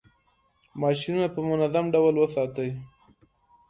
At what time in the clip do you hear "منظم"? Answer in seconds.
1.49-1.85